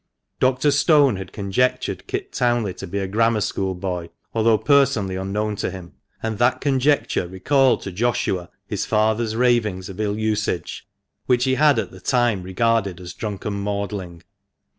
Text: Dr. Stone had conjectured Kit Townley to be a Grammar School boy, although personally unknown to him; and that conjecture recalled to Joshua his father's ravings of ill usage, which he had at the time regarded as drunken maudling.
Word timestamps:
Dr. 0.39 0.71
Stone 0.71 1.17
had 1.17 1.31
conjectured 1.31 2.07
Kit 2.07 2.31
Townley 2.33 2.73
to 2.73 2.87
be 2.87 2.97
a 2.97 3.07
Grammar 3.07 3.39
School 3.39 3.75
boy, 3.75 4.09
although 4.33 4.57
personally 4.57 5.15
unknown 5.15 5.55
to 5.57 5.69
him; 5.69 5.93
and 6.23 6.39
that 6.39 6.59
conjecture 6.59 7.27
recalled 7.27 7.83
to 7.83 7.91
Joshua 7.91 8.49
his 8.65 8.83
father's 8.83 9.35
ravings 9.35 9.89
of 9.89 9.99
ill 9.99 10.17
usage, 10.17 10.87
which 11.27 11.43
he 11.43 11.53
had 11.53 11.77
at 11.77 11.91
the 11.91 12.01
time 12.01 12.41
regarded 12.41 12.99
as 12.99 13.13
drunken 13.13 13.53
maudling. 13.53 14.23